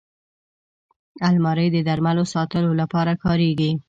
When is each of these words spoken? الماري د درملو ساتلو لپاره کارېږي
الماري 1.27 1.67
د 1.71 1.77
درملو 1.87 2.23
ساتلو 2.33 2.71
لپاره 2.81 3.11
کارېږي 3.23 3.71